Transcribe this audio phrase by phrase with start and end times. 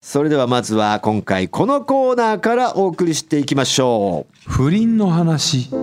[0.00, 5.70] それではまずは今回このコーナーからお送りしていきましょ不倫の話。
[5.72, 5.74] う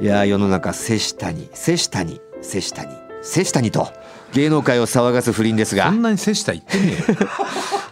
[0.00, 2.88] いやー世の中瀬下に瀬下に瀬下に
[3.22, 3.86] 瀬下にと
[4.32, 5.84] 芸能界を騒がす不倫ですが。
[5.84, 6.96] そんなに接した言ってねえよ。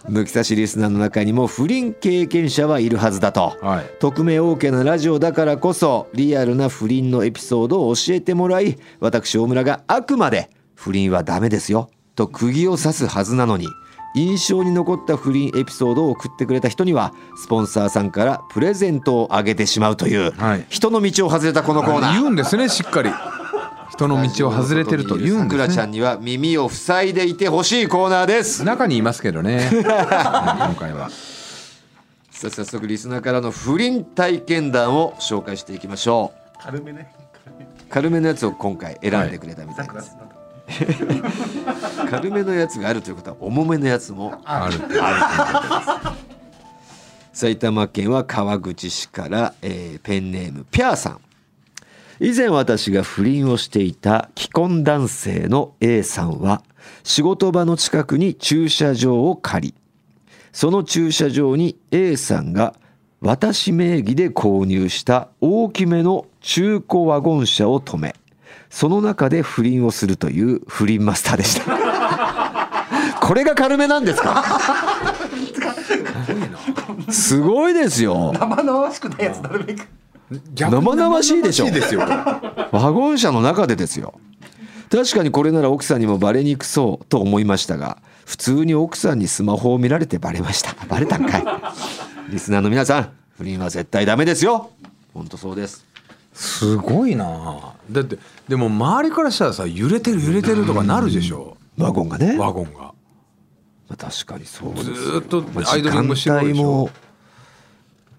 [0.09, 3.57] 抜き差しリスナーの中にも不倫経験者はいるはずだと。
[3.61, 3.85] はい。
[3.99, 13.67] 匿名 OK なラジオだからこそリアルな不倫のエピソードを教えてもらい私大村があくまで不倫はダメですよと釘を刺すはずなのに
[14.13, 20.65] 印象に残った不倫エピソードを送ってくれた人にはスポンサーさんからプレゼントをあげてしまうという、はい。
[20.69, 22.13] 人の道を外れたこのコーナー。
[22.13, 23.11] 言うんですねしっかり。
[23.91, 25.83] 人の道を外れてると言うんさくらですね。
[25.83, 28.63] ちゃんには耳を塞いでいてほしいコーナーです。
[28.63, 29.69] 中にいますけどね。
[29.71, 31.09] う ん今回は。
[32.31, 36.63] さあ早速リスナーからの不倫体験談を紹介していきましょう。
[36.63, 37.13] 軽めね。
[37.89, 40.15] 軽めのやつを今回選んでくれたみたいです、
[42.09, 44.79] 軽めのやつがあるということは重めのやつもある。
[47.33, 51.19] 埼玉県は川口市から、えーペンネームピャーさん。
[52.23, 56.61] 以前私が不倫をしていた既婚男性の A さんは
[57.03, 59.73] 仕事場の近くに駐車場を借り
[60.51, 62.75] その駐車場に A さんが
[63.21, 68.15] 私名義で購入した大きめの中古ワゴン車を止め
[68.69, 71.77] その中で不倫をするという不倫マスターでした。
[73.21, 74.43] これが軽めなんですか？
[77.09, 78.33] すごいですよ。
[78.33, 79.87] 生々しくないやつなるべく。
[80.55, 81.65] 生々しいでしょ。
[82.71, 84.13] ワゴン車の中でですよ。
[84.89, 90.75] 確かにこれなら奥さんにもバレにくそうと思いましたが普通に奥さんにスマホを見られてバレました。
[90.87, 91.45] バレたんかい。
[92.29, 94.71] リスナーの皆さん不倫は絶対ダメですよ。
[95.13, 95.85] 本当そうです
[96.33, 97.75] すごいな。
[97.89, 101.57] だってでも周りからしたらさ揺れてる揺れてるとかなるでしょ。
[101.77, 102.37] ワゴンがね。
[102.37, 102.79] ワゴンが。
[102.79, 102.93] ま
[103.91, 106.55] あ確かにそうですずっとまあアイドリングしてる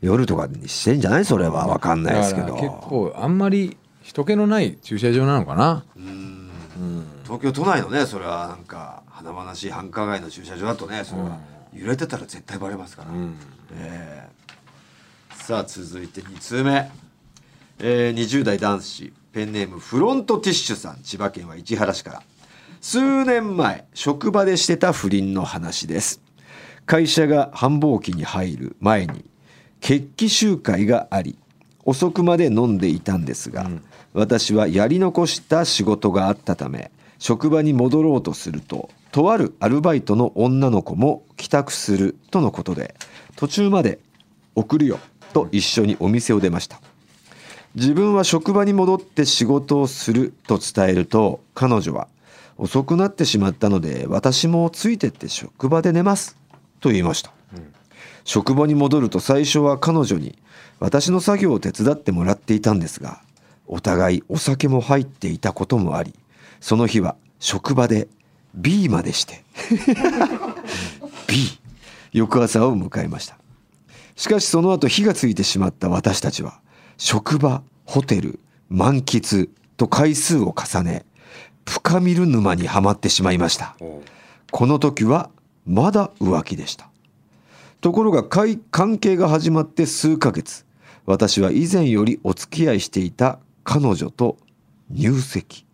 [0.01, 1.25] 夜とかにしてんじゃない？
[1.25, 1.67] それは。
[1.67, 2.55] 分かんないですけど。
[2.55, 5.85] 結構あんまり人気のない駐車場なのかな。
[7.25, 11.39] 東京都内のねそれはなんか華々しい繁華街の駐車場だとねそれは
[11.73, 13.35] 揺れてたら絶対バレますから、ん。
[13.75, 15.35] ええ。
[15.35, 16.91] さあ続いて2通目、
[17.85, 21.03] えー、20代男子ペンネームフロントティッシュさん。
[21.03, 22.23] 千葉県は市原市から。
[22.81, 26.23] 数年前職場でしてた不倫の話です。
[26.87, 29.25] 会社が繁忙期に入る前に
[29.81, 31.37] 決起集会があり
[31.85, 33.69] 遅くまで飲んでいたんですが、
[34.13, 42.95] 私はやり残した仕事があったため職場に戻ろうとするととあるアルバイトの女の子も帰宅するとのことで
[43.37, 43.99] 途中まで
[44.55, 44.99] 送るよ
[45.33, 46.81] と一緒にお店を出ました
[47.75, 52.09] 自分は職場に戻って仕事をすると伝えると彼女は
[52.59, 56.37] 遅くなってしまったので私もついてって職場で寝ます
[56.81, 57.33] と言いました、
[58.25, 60.39] 職場に戻ると最初は彼女に
[60.81, 63.23] 私の作業を手伝ってもらっていたんですが
[63.67, 66.15] お互いお酒も入っていたこともあり
[66.61, 68.09] その日は職場で
[68.55, 69.43] B までして
[71.27, 71.37] B
[72.13, 73.39] 翌朝を迎えました。
[74.17, 76.61] しかしその後火がついてしまった私たちは
[77.05, 81.05] 職場ホテル満喫と回数を重ね
[81.69, 83.75] 深みる沼にはまってしまいました。
[84.53, 85.29] この時は
[85.67, 86.89] まだ浮気でした。
[87.81, 90.65] ところが関係が始まって数ヶ月。
[91.05, 94.37] 私は以前よりお付き合いしていた彼女と
[94.89, 95.67] 入籍、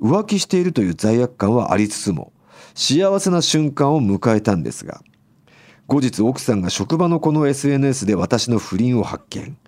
[0.00, 2.32] 浮気しているという罪悪感はありつつも
[2.74, 5.02] 幸せな瞬間を迎えたんですが
[5.86, 9.58] 後日奥さんが職場のこの SNS で私の不倫を発見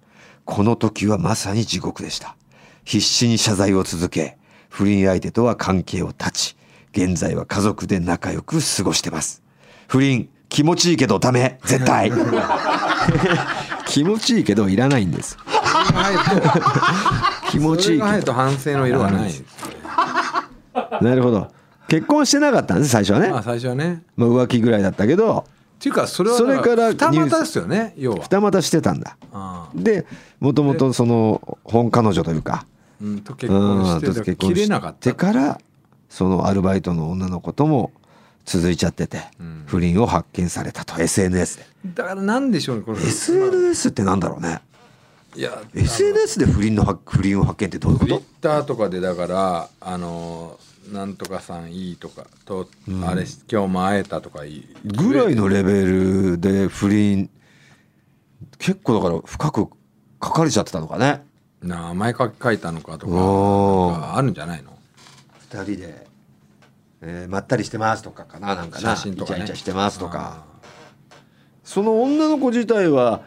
[0.47, 2.37] この時はまさに地獄でした。
[2.84, 4.39] 必死に謝罪を続け
[4.71, 6.57] 不倫相手とは関係を断ち
[6.93, 9.43] 現在は家族で仲良く過ごしてます。
[9.89, 12.11] 不倫気持ちいいけどダメ絶対。
[13.87, 15.37] 気持ちいいけどいらないんです。
[17.51, 18.33] 気持ちいいけど。
[18.33, 19.34] 反省の色がない
[21.03, 21.49] なるほど。
[21.89, 24.03] 結婚してなかったんです最初はね、まあ最初はね。
[24.17, 25.45] まあ、浮気ぐらいだったけど
[25.77, 28.21] っていうかそれはそれから二股ですよね要は。
[28.21, 29.17] 二股してたんだ。
[29.75, 30.07] で
[30.41, 32.67] もともとその本彼女というか。
[33.01, 35.11] うんと結婚してれなかった。
[35.11, 35.61] てから
[36.09, 37.93] そのアルバイトの女の子とも
[38.47, 39.65] 続いちゃってて、ん。
[39.67, 41.67] 不倫を発見されたと SNS で。
[41.95, 44.61] だからなんでしょうねこれ SNS ってなんだろうね。
[45.37, 48.22] いや SNS で不倫の発不倫を発見ってどういうこと？
[48.41, 50.59] ターとかでだからあの
[50.92, 52.68] なんとかさんいいとかと、
[53.04, 54.68] あれ今日も会えたとかいい。
[54.84, 57.28] ぐらいのレベルで不倫
[58.59, 59.68] 結構だから深く
[60.22, 61.24] 書かれちゃってたのかね。
[61.62, 64.72] 名前書き書いたのかとかあるんじゃないの？
[65.50, 66.06] 二人で、
[67.03, 68.97] ええーまったりしてますとかかななんかな。
[68.97, 69.44] 写真とかね。
[69.44, 70.44] イチャイチャしてますとか。
[71.65, 73.22] その女の子自体は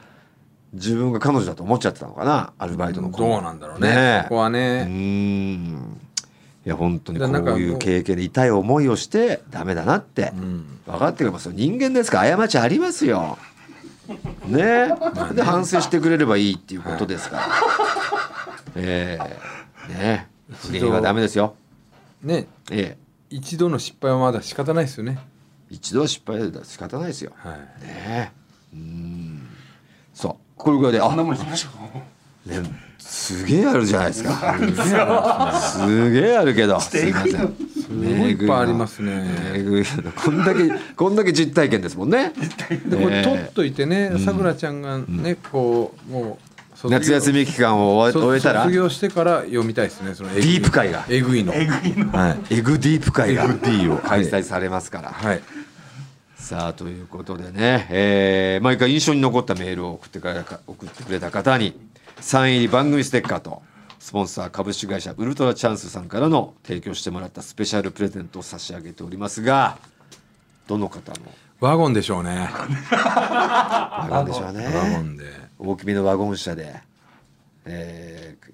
[0.71, 3.89] 自分が彼女だと思っちゃってたのかなアルバイトの子どうなんだろうね。
[3.89, 4.23] ねえ。
[4.23, 5.98] そこはうーねん
[6.65, 10.33] いや本当にこういう経験で痛い思いをしてダメだなって。
[10.35, 10.79] うん。
[10.85, 11.53] 分かってくれますよ。
[11.55, 13.37] 人間ですから過ちありますよ。
[14.45, 14.89] ね。
[15.33, 17.43] で反省してくれればいいっていうことですから、
[18.75, 19.19] え
[19.89, 19.93] え。
[19.93, 20.27] ね。
[20.51, 21.55] 不倫はダメですよ。
[22.23, 22.47] ね。
[22.71, 22.97] ええ。
[23.29, 25.19] 一度の失敗はまだ仕方ないですよね。
[25.69, 27.31] 一度は失敗だ仕方ないですよ。
[27.37, 27.55] はい。
[27.55, 27.61] ね。
[27.85, 28.31] え
[28.73, 29.47] うん。
[30.13, 30.35] そう。
[30.57, 31.15] これぐらいであ
[32.45, 35.51] ねすげえあるじゃないですか。
[35.59, 36.79] すげえあるけど。
[36.79, 37.55] すいません
[37.91, 39.25] いいっぱいありますね。
[40.23, 42.33] こんだけこんだけ実体験ですもんね。
[42.87, 43.23] でこれええ。
[43.23, 46.37] 取っといてねさくらちゃんがねこうも
[46.83, 51.05] う夏休み期間を終えそ終えたら卒業してから読みたいですねそのデディープ会が。
[51.09, 51.53] えぐいの。
[51.53, 52.11] えぐいの。
[52.11, 52.55] はい。
[52.55, 53.47] エグディープ会が。
[53.47, 55.41] 開催されますから、はい。
[56.35, 60.33] さあということでね、えー毎回印象に残ったメールを送ってか
[60.67, 61.77] 送ってくれた方に
[62.21, 63.61] サイン入り番組ステッカーと
[63.97, 69.77] スポンサー株式会社ウルトラチャンスさんからの提供してもらったスペシャルプレゼントを差し上げておりますが
[70.67, 71.19] どの方の？
[71.59, 72.49] ワゴンでしょうね。
[72.91, 75.25] ワゴンでしょうワゴねンで。
[75.57, 76.75] 大きめのワゴン車で、
[77.65, 78.53] えー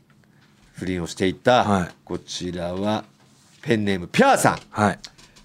[0.74, 1.90] 不倫をしていた、はい。
[2.04, 3.06] こちらは
[3.62, 4.60] ペンネームピャーさん。
[4.72, 5.00] はい。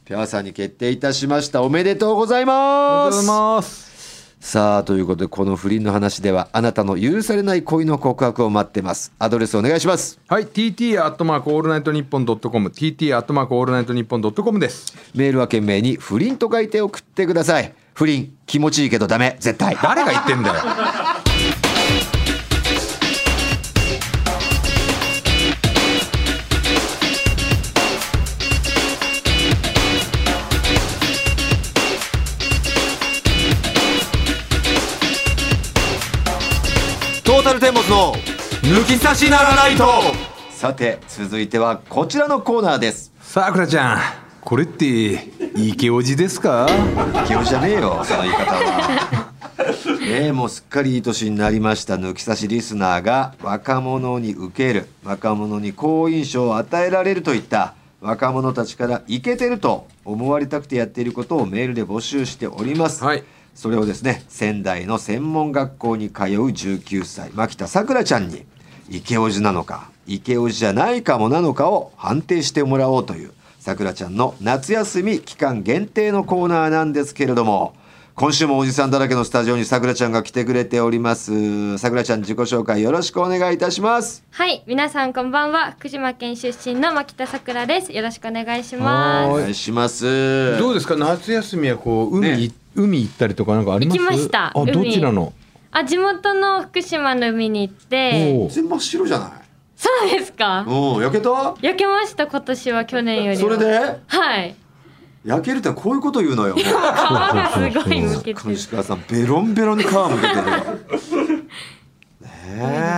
[0.04, 1.62] ピャーさんに決定いたしました。
[1.62, 3.12] おめでとうございま
[3.62, 3.89] す
[4.40, 9.12] さあということでこの不倫の話ではあなたの許されない恋の告白を待ってます。
[9.18, 10.18] アドレスお願いします。
[10.26, 14.94] はい TT アットマークオールナイトニッポンドットコム TT アットマークオールナイトニッポンドットコムです。
[15.14, 17.74] メールは件名に不倫と書いて送ってください。
[17.92, 19.36] 不倫気持ちいいけどダメ。
[19.40, 19.76] 絶対。
[19.82, 38.14] 誰が言ってんだよータルテンボスの
[38.62, 39.84] 抜き差しならないと。
[40.50, 43.12] さて続いてはこちらのコーナーです。
[43.22, 43.98] さくらちゃん。
[44.42, 44.84] これって
[45.56, 46.66] イケオジですか？
[47.26, 49.32] 気持ちじゃねえよその言い方は。
[50.02, 63.22] ええもうすっかりいい年になりました抜き差しリスナーが若者に受ける若者に好印象を与えられるといった若者たちからイケてると思われたくてやっていることをメールで募集しております、はい
[63.54, 68.44] それをですね仙台の専門学校に通う19歳牧田さくらちゃんに
[68.88, 77.74] イケオジなのかイケオジじゃないかもなのかを判定してもらおうというさくらちゃんの夏休み期間限定のコーナーなんですけれども
[78.16, 85.72] 今週もおじさんだらけのスタジオにさくらちゃんが来てくれておりますさくらちゃん自己紹介よろしくお願いいたしますはい、皆さんこんばんは。
[85.78, 87.92] 福島県出身の牧田さくらです。
[87.92, 89.40] よろしくお願いしまおす。
[89.42, 90.96] 願いしますどうですか？
[90.96, 93.98] 夏休みはこう海,、ね海行ったりとかなんかあります？
[93.98, 94.46] 行きました。
[94.48, 95.32] あど海ちらの？
[95.72, 98.48] あ、地元の福島の海に行って。
[98.48, 99.30] 全然真っ白じゃない？
[99.76, 100.64] そうですか？
[100.66, 101.54] うん焼けた？
[101.62, 103.36] 焼けました今年は去年よりは。
[103.36, 103.98] それで？
[104.06, 104.54] はい。
[105.24, 106.54] 焼けるってこういうこと言うのよ。
[106.56, 108.52] 皮がすごいむけてる。
[108.52, 111.44] 石川さんベロンベロンに皮むけてる
[112.20, 112.30] ね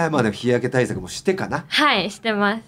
[0.06, 0.08] え。
[0.10, 1.64] まあでも日焼け対策もしてかな。
[1.68, 2.62] はい、してます。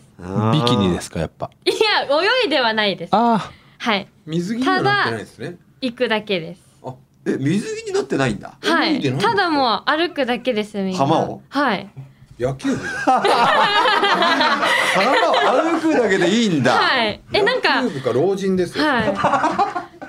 [0.53, 1.51] ビキニですすかやっぱ？
[1.65, 1.75] いや、
[2.05, 3.11] 泳いではないです。
[3.13, 5.57] あはい、水着にはなってないですね。
[5.81, 6.61] 行くだけです。
[7.27, 8.55] え水着になってないんだ？
[8.61, 8.97] はい。
[8.97, 10.99] 泳いでないんですかただもう歩くだけですみんな。
[10.99, 11.43] 浜を？
[11.49, 11.89] はい。
[12.39, 13.23] 野球部じゃん。
[14.95, 17.21] 浜を歩くだけでいいんだ、はい。
[17.33, 19.05] えなんか野球部か老人ですよ、はい。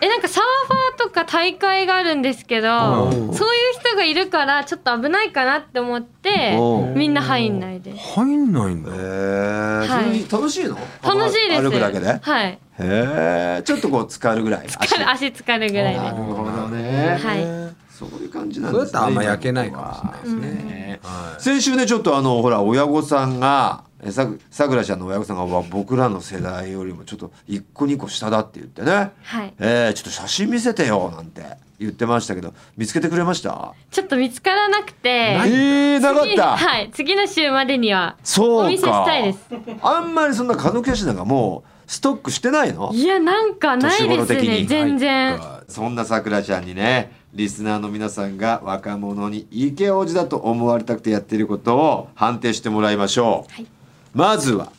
[0.01, 0.74] えなんかサーファーと
[1.15, 3.33] か大会があるんですけど、うん。
[3.33, 6.93] そういう人がいるからちょっと危ないかなって思ってうん。
[6.93, 7.97] みんな入んないで。
[7.97, 7.97] す。
[8.15, 8.91] 入んないんだ。
[8.91, 10.19] へえ、はい。
[10.21, 10.77] それ楽しいの？
[11.01, 11.61] 楽しいです。
[11.63, 12.07] 歩くだけで？
[12.07, 12.59] へはい。
[12.77, 14.67] えちょっとこう浸かるぐらい？
[14.67, 15.03] 足。
[15.03, 15.99] 足浸かるぐらいで。
[15.99, 17.75] なるほどね、はい。
[17.89, 21.37] そういう感じなんですねやったらあんま焼けないかもしれないですね、ねは。
[21.39, 21.41] い。
[21.41, 29.53] 先週ねちょっとあのほら親御さんがえさくさくらちゃんの親御さんがわ僕らの世代よりもちょっと1個2個下だって言ってね、はい。
[29.59, 31.43] えー、ちょっと写真見せてよなんて。
[31.77, 33.73] 言ってましたけど見つけてくれました？
[33.91, 35.09] ちょっと見つからなくて。
[35.09, 36.89] えー、なか次った、はい。
[36.93, 39.39] 次の週までにはお見せしたいです。
[39.81, 42.91] あんまりそんなカヌキャシナがもうストックしてないの？
[42.93, 44.65] いやなんかない年ですね。
[44.65, 45.37] 全然。
[45.67, 53.67] そんなさくらちゃんにねリスナーの皆さんが若者にイケオジだと思われたくてやっていることを判定してもらいましょう、はい
[54.15, 54.71] まずは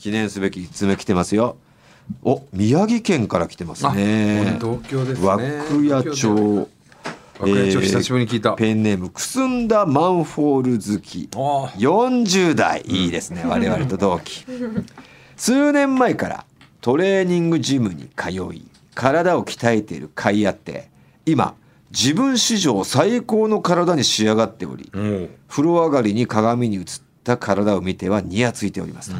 [0.00, 1.56] 記念すべき1つ目来てますよ。
[2.24, 5.62] お宮城県から来てますあね同郷ですね。
[5.70, 6.28] 涌谷町。
[6.28, 6.68] 涌
[7.40, 11.38] 谷町久しぶりに聞いた、ペンネームくすんだマンホール好きあ。
[11.38, 12.82] あ40代。
[12.84, 14.44] いいですね我々と同期。
[15.36, 16.44] 数年前から
[16.80, 20.88] トレーニングジムに通い体を鍛えている甲斐あって
[21.26, 21.54] 今
[21.92, 25.30] 自分史上最高の体に仕上がっており、うん。
[25.48, 26.84] 風呂上がりに鏡に映っ
[27.28, 29.16] た体を見てはニヤついておりますと、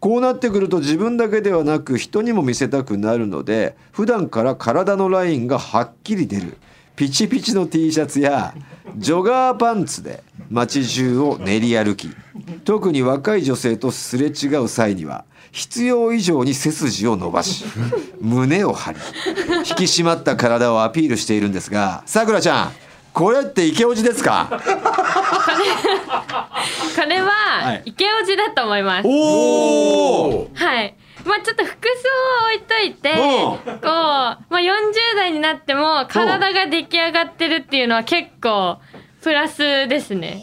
[0.00, 6.56] こうなってくると自分だけではなく人にも見せたくなるので普段から体のラインがはっきり出る
[6.96, 8.54] ピチピチの T シャツや
[8.96, 12.08] ジョガーパンツで街中を練り歩き
[12.64, 17.66] 特に若い女性とすれ違う際には必要以上に背筋を伸ばし
[18.20, 18.98] 胸を張り
[19.58, 22.85] 引き締まった体をアピールしているんですがさくらちゃん。
[23.16, 24.46] これってイケオジですか？
[24.52, 24.58] こ
[27.08, 29.08] れはイケオジだと思います。
[29.08, 29.10] お
[30.42, 30.94] おはい。
[31.24, 31.88] まあちょっと服装
[32.44, 34.70] を置いといて、こう、まあ40
[35.16, 38.76] 代になっても体が出来上がってるっていうのは結構
[39.22, 40.42] プラスですね。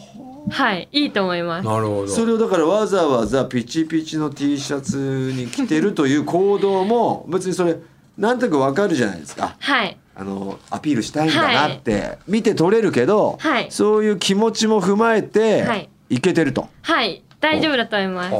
[0.50, 1.68] はい、いいと思います。
[1.68, 7.76] なるほどそれをだからわざわざピチピチの T シャツに着てるという行動も別にそれ
[8.18, 9.56] なんとなくわかるじゃないですか。
[9.58, 9.96] はい。
[10.16, 12.18] あのアピールしたいんだなって。
[12.28, 13.70] 見て取れるけど、はい。
[13.70, 15.88] そういう気持ちも踏まえて、はい。
[16.08, 16.68] い、けてると。
[16.82, 18.36] はい、大丈夫だと思います。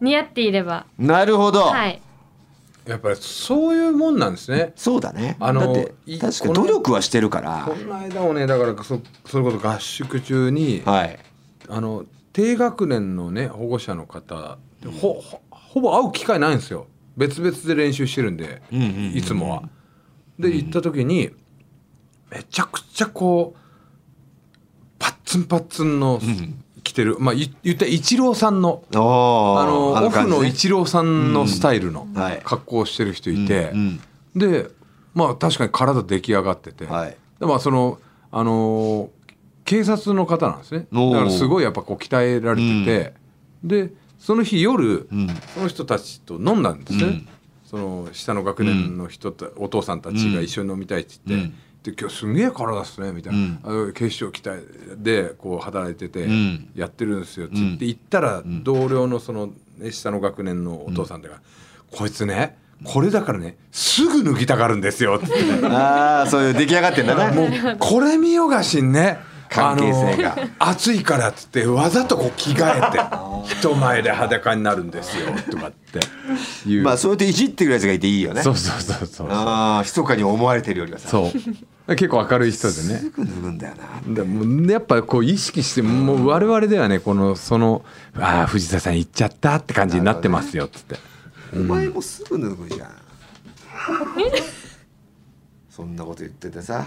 [0.00, 0.86] 似合っていれば。
[0.98, 2.00] なるほど、はい。
[2.86, 4.72] やっぱりそういうもんなんですね。
[4.74, 5.36] そうだね。
[5.38, 7.64] あのだってい確かに努力はしてるから。
[7.66, 11.18] この間もねだからそそれこそ合宿中にはい。
[11.68, 14.58] あの低学年のね保護者の方
[15.00, 19.16] ほほほぼ会う機会ないんですよ別々で練習してるんで、うんうんうんうん。
[19.16, 19.62] いつもは。
[20.38, 21.30] で行った時に
[22.30, 23.58] めちゃくちゃこう
[24.98, 26.20] パッツンパッツンの
[26.82, 29.00] 着てる、まあい言ったらイチローさんのああ
[29.66, 32.06] のオフのイチローさんのスタイルの
[32.44, 34.00] 格好をしてる人いて、うん
[34.34, 34.68] で
[35.14, 37.16] まあ確かに体出来上がってて、はい。
[37.38, 37.98] でまあその
[38.30, 39.08] あのー
[39.64, 40.86] 警察の方なんですね。
[40.92, 43.14] だからすごいやっぱこう鍛えられてて、
[43.62, 43.92] で
[44.22, 45.28] その日夜、ん。
[45.52, 47.28] その人たちと飲んだんですね、うん。
[47.64, 51.54] その下の学年の人た、お父さんたちが一緒に飲みたいって言って、うん。
[51.82, 53.92] で今日すげえ体っすねみたいな、うん。
[53.92, 56.70] 警視庁鍛えでこう働いてて、ん。
[56.76, 61.40] やってるんですよって言って行ったら同僚のその、ね、下の学年のお父さんだから、
[61.90, 65.34] こいつねこれだからねすぐ脱ぎたがるんですよって。
[65.66, 67.32] ああそういう出来上がってんだな。
[67.32, 67.50] もう
[67.80, 69.18] これ見よがしにね
[69.52, 70.36] 関係性が。
[70.58, 73.00] 暑いからっつってわざとこう着替えて
[73.58, 76.00] 人前で裸になるんですよとかって。
[76.68, 78.42] いう、まあそうやっていじってくるやつがいていいよね。
[78.42, 79.28] そうそうそうそう。
[79.30, 81.08] ああ密かに思われてるよりはさ。
[81.08, 81.32] そ
[81.86, 81.96] う。
[81.96, 82.98] 結構明るい人でね。
[82.98, 83.74] すぐ脱ぐんだよ
[84.06, 84.14] な。
[84.14, 87.84] でもやっぱこう意識してもう我々ではねこのその
[88.18, 90.96] 「ああ藤田さん行っちゃった」って感じになってますよっつって。
[91.54, 92.88] お前もすぐ脱ぐじゃん。
[95.68, 96.86] そんなこと言っててさ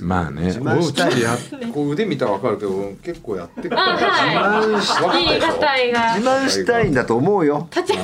[0.00, 0.46] まあね。
[0.46, 1.36] 自慢したいや
[1.72, 3.78] こう腕見たら分かるけど結構やってくる。
[3.78, 5.22] あ、はい。
[5.34, 5.36] い。
[5.36, 6.14] いがたいが。
[6.16, 7.68] 自慢したいんだと思うよ。
[7.70, 8.02] 立ちう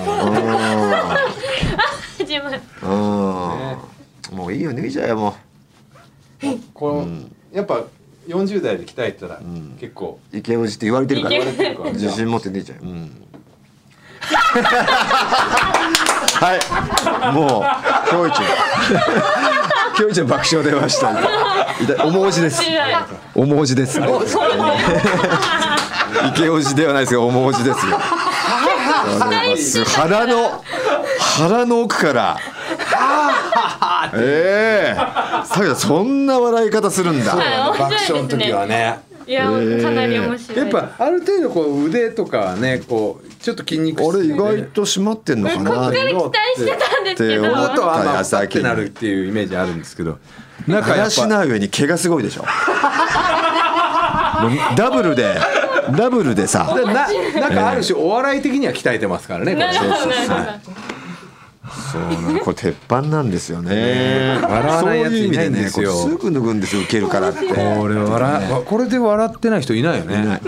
[2.21, 2.61] 自慢。
[2.87, 3.73] ん
[4.33, 5.35] うんもういいよ脱いじゃえよも
[6.73, 7.05] こ
[7.53, 7.85] う、やっぱ
[8.29, 9.41] 40代で鍛えたら
[9.81, 10.21] 結構。
[10.33, 11.93] う池オジって言われてるから。
[11.93, 12.85] 自信持って脱いじゃえ。
[12.85, 13.11] よ、うん。
[16.41, 16.61] はい。
[17.35, 17.63] もう
[18.09, 18.31] きょい
[20.01, 21.15] ちゃんきょいちゃん爆笑出ました。
[22.05, 22.63] おもおじです。
[23.35, 24.01] おもおじです。
[26.35, 27.15] 池オジではないです。
[27.15, 27.81] がおもおじです。
[29.85, 30.65] 腹の
[31.19, 32.37] 腹の奥から。
[34.15, 35.01] ええ。
[35.45, 37.35] さやそんな笑い方するんだ。
[37.35, 37.47] はい
[37.79, 39.01] 爆笑の時はね。
[39.27, 39.51] いや、か
[39.91, 40.59] なり面白い。
[40.59, 44.19] やっぱある程度こう腕とかはねこうちょっと筋肉質で。
[44.19, 45.71] あれ意外と締まってんのかな。
[45.71, 47.43] こっから期待してたんですけど。
[47.43, 50.19] って思もっとはまあ朝ってなるっていうイメージあるんですけど。
[50.67, 52.45] なんかやしぱな上に毛がすごいでしょ。
[54.77, 55.37] ダブルで
[55.97, 56.77] ダブルでさ。
[56.77, 56.85] な
[57.41, 60.91] なんかある種お笑い的には鍛えてますからねこれなるほど、なるほど。
[61.93, 64.39] そうなのこれ鉄板なんですよね。
[64.43, 67.47] 笑わないやつそういう意味でねいないんですよこれすぐ脱ぐんですよ受けるからって。
[67.47, 67.55] こ
[67.89, 70.25] れ笑わこれで笑ってない人いないよいない。
[70.25, 70.41] ね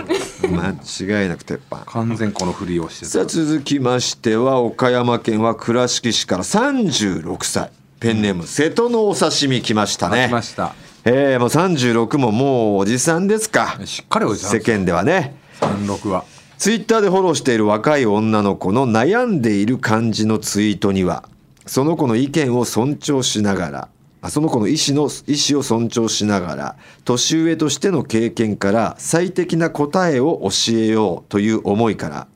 [0.47, 1.77] 間違いなく鉄板。
[1.85, 10.27] 完全このふりをしてさあ続きましては岡山県は倉敷市から36歳ペンネーム瀬戸のお刺身来ましたね。
[10.29, 10.73] 来ました。
[11.05, 13.77] えー、もう36ももうおじさんですか。
[13.85, 15.35] しっかりおじさん世間ではね。
[15.59, 16.25] 36は。
[16.57, 21.27] ツイッターでフォローしている若い女の子の悩んでいる感じのツイートには
[21.65, 23.89] その子の意見を尊重しながらあ
[24.29, 32.27] その子の意思の意思を尊重しながら年上としての経験から最適な答えを教えようという思いから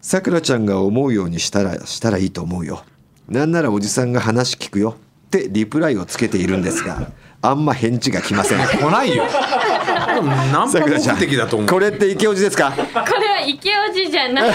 [0.00, 2.84] さくらちゃんが思うようにしたらしたらいいと思うよ。
[3.28, 8.66] なんならおじさんが話聞くよってリプライをつけているんですがあんま返事が来ません。
[8.66, 9.24] 来ないよ。
[10.14, 12.84] でもナンパ目的だと思うこれって池オジですかこれ
[13.28, 14.52] は池おじじゃない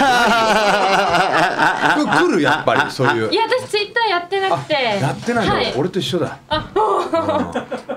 [2.06, 7.97] 来るやっぱりそういういや私ツイッターやってなくてやってないの、はい、俺と一緒だあ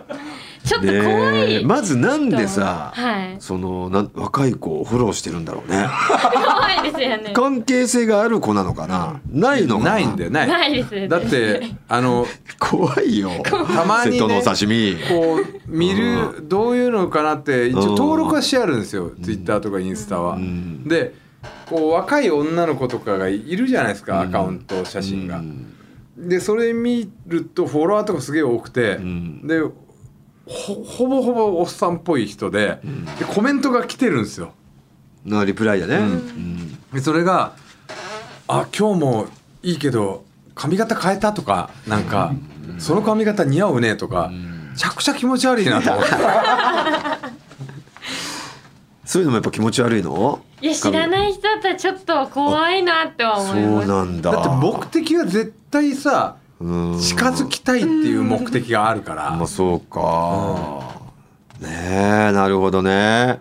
[0.71, 3.37] ちょっと怖い、まずなんでさ、はい。
[3.41, 5.89] そのなん若い子をフォローしてるんだろうね。
[6.33, 7.33] 怖いですよね。
[7.35, 9.21] 関係性がある子なのかな？
[9.33, 9.91] ないのかな？
[9.95, 10.47] ないんだよない。
[10.47, 11.09] ないですね。
[11.09, 12.25] だってあの
[12.61, 13.31] 怖いよ。
[13.43, 14.97] たまにね瀬戸のお刺身。
[15.09, 20.39] こう見るどういうのかなって一応登録はしてあるんですよツイッターとかインスタは。
[20.87, 21.15] で
[21.69, 25.43] こう若い女の子とかがいるじゃないですかアカウント写真が。
[26.17, 28.99] でそれ見るとフォロワーとかすげえ多くて。
[28.99, 29.49] ん。
[29.49, 29.63] で
[30.53, 32.81] ほほぼほぼおっさんっぽい人で
[33.21, 34.53] でコメントが来てるんですよ。
[35.25, 36.79] のリプライだね、うん。
[36.93, 37.53] でそれが
[38.49, 39.27] 「あ今日も
[39.63, 40.25] いいけど
[40.57, 42.33] 髪型変えた?」とかなんか
[42.79, 46.11] 「その髪型似合うね」とかめちゃくちゃ気持ち悪いなと思って。
[49.05, 50.41] そういうのもやっぱ気持ち悪いの？
[50.61, 54.31] いや知らない人だったらちょっと怖いなっては思いそうますなんだ。
[54.31, 61.01] だって目的は絶対さうん近づきたいっていう目的があるから、まあそうか、
[61.59, 61.69] ね
[62.31, 63.41] えなるほどね。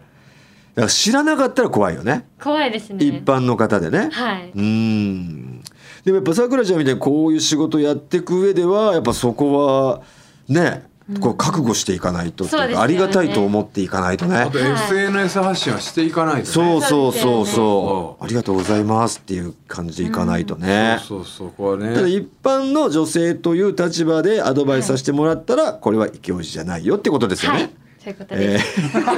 [0.76, 2.28] だから知らなかったら怖いよね。
[2.42, 3.06] 怖いですね。
[3.06, 4.52] 一般の方でね、はい。
[4.56, 5.62] うん。
[6.06, 10.02] でもやっぱさくらちゃんみたいにこういう仕事やっていく上ではやっぱそこは
[10.48, 10.88] ね
[11.20, 12.84] こう覚悟していかないとうかそうですよね。
[12.84, 14.38] ありがたいと思っていかないとね。
[14.38, 16.46] あと SNS 発信はしていかないとね。
[16.46, 21.96] そうそうそうそそうありがとうございますっていう感じでいかないとね、そうそうそこはね。
[21.96, 27.58] ただ一般の女性という立場でアドバイスさせてもらったら、これはイケオジじゃないよってことですよね。
[27.60, 27.70] はい。
[28.04, 29.10] そういうことです、えー。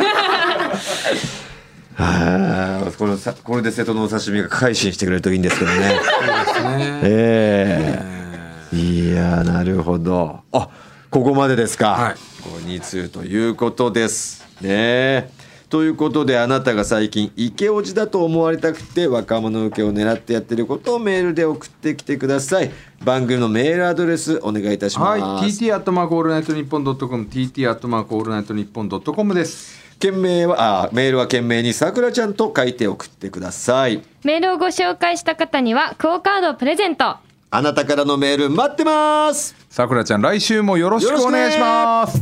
[1.96, 5.78] はあこのさこれで瀬戸のお刺身が改心してくれるといいんですけどね。
[5.78, 6.00] ね。
[7.04, 8.06] え
[8.74, 10.40] えいやなるほど。
[10.54, 10.70] あ
[11.12, 11.90] ここまでですか。
[11.90, 15.30] はいこう2通ということですね。
[15.70, 22.72] ということであなたが最近イケオジだと思われたくて若者受けを狙ってやってることをメールで送ってきてください。
[23.04, 25.22] 番組のメールアドレスお願いいたします。
[25.22, 34.02] はい TT アットマークオールナイトニッポンドットコム TT アットマークオールナイトニッポンドットコムです件名はあメールは件名にさくらちゃんと書いて送ってください。
[34.24, 37.18] メールをご紹介した方にはクオカードをプレゼント
[37.54, 39.54] あなたからのメール待ってます。
[39.70, 42.20] さくらちゃん来週もよろしくお願いします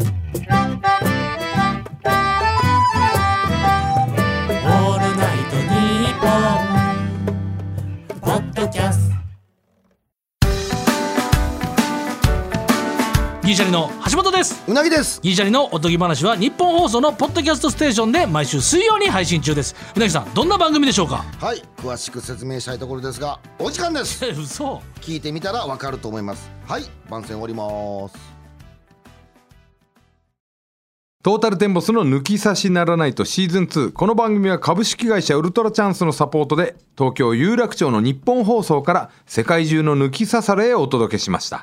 [13.59, 14.63] シャリの橋本です。
[14.69, 15.19] うなぎです。
[15.21, 19.75] ギリシャリのおとぎ話は日本放送のポッドキャストステーションで毎週水曜に配信中です。
[19.97, 21.25] うなぎさんどんな番組でしょうか？
[21.41, 21.61] はい。
[21.75, 24.25] 詳しく説明したいところですがお時間です。
[24.25, 24.81] え 嘘。
[25.01, 26.49] 聞いてみたらわかると思います。
[26.69, 26.85] はい。
[27.09, 28.15] 番宣終わります。
[31.21, 41.61] トータルテンボスの抜き差しならナイトシーズン2この番組は株式会社ウルトラチャンスのサポートで東京有楽町のニッポン放送から世界中の抜き差されへお届けしました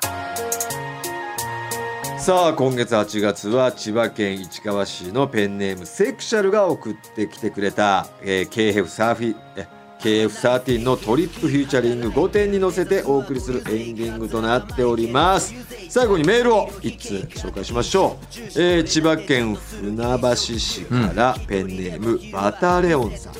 [2.27, 15.53] さあ今月8月は千葉県市川市のペンネームセクシャルが送ってきてくれた、えー KF サーフィえ KF13 のトリップフューチャリング5点に乗せてお送りするエンディングとなっております。
[15.89, 18.25] 最後にメールを1通紹介しましょう、
[18.61, 23.33] えー千葉県船橋市からペンネームバタレオンさん、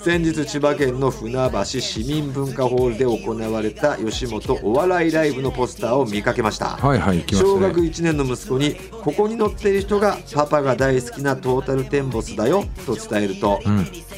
[0.00, 6.76] 先日千葉県の船橋市民文化ホールで行われた吉本お笑いライブのポスターを見かけました。
[6.76, 13.60] はいはい小学1年の息子にここに載っている人がパパが大好きなトータルテンボスだよと伝えると、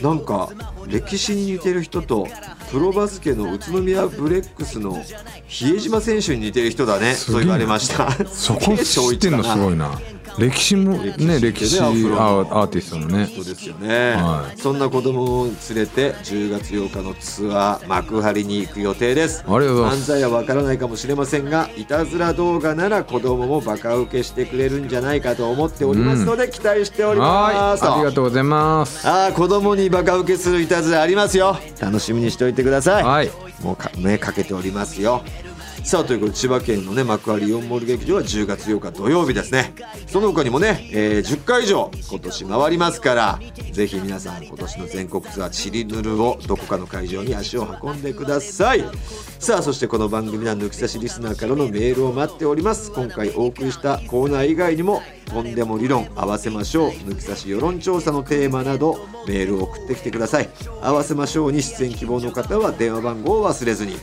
[0.03, 0.51] なんか
[0.87, 2.27] 歴史に似てる人と
[2.71, 5.03] プロバスケの宇都宮ブレックスの
[5.47, 7.15] 比江島選手に似てる人だね。
[7.27, 8.11] と言われました。
[8.27, 9.43] そこ知ってんの？
[9.45, 9.99] すごいな
[10.39, 13.27] 歴史もね歴史アーティストのね。
[13.27, 14.59] そうですよね、はい。
[14.61, 19.45] そんな子供を連れて10月8日のツアー幕張に行く予定です。
[19.47, 20.13] ありがとうございます。
[20.13, 27.85] 漫才はわからないかもしれませんがいたずら動画なら子供もバカ受けしてくれるんじゃないかと思っておりますので、期待しております。
[27.85, 27.95] はい。
[27.95, 29.07] ありがとうございます。
[29.07, 31.57] ああ子供にバカ受けするいたずらありますよ。
[31.81, 33.31] 楽しみにしておいてください、はい。
[33.63, 35.23] もうか目かけておりますよ
[35.89, 39.75] さあということで千葉県のね幕張イオンモール劇場は10月8日土曜日ですね。
[40.07, 43.41] その他にもね、えー10回以上今年回りますから
[43.73, 48.85] ぜひ皆さん今年の全国ツアーチリヌルをどこかの会場に足を運んでください。
[49.39, 52.93] さあそしてこの番組では抜き差しリスナーからのメールを待っております。
[52.93, 56.91] 今回お送りしたコーナー以外にもとんでも理論合わせましょう。
[56.91, 60.51] 抜き差し世論調査のテーマなどメールを送ってきてください。
[60.83, 63.97] 合わせましょうに出演希望の方は電話番号を忘れずに。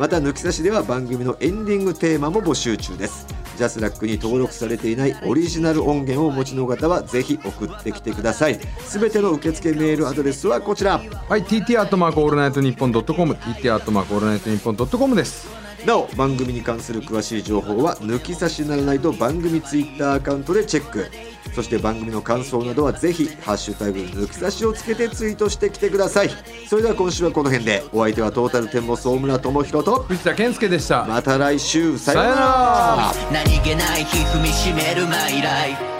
[0.00, 3.26] また抜き差しでは番組のエンディングテーマも募集中です。
[3.58, 8.58] ジャスラックに登録されていないオリジナル音源をお持ちの方はぜひ送ってきてください。
[8.78, 11.02] すべての受付メールアドレスはこちら。
[11.28, 15.59] はい TT アットマークオールナイトニッポンドットコム TT アットマークオールナイトニッポンドットコムです。
[15.86, 21.06] なお番組に関する詳しい情報は抜き差しならナイト番組ツイッターアカウントでチェック
[21.54, 26.30] そして番組の感想などはぜひ「ハッシュタグ抜き差し」をつけてツイートしてきてください。
[26.68, 31.04] それでは今週はこの辺でお相手はトータルテンボス大村智広と藤田健介でした。
[31.06, 32.46] また来週さようなさようなら。
[32.46, 35.99] ら何気ない日踏みしめるマイライフ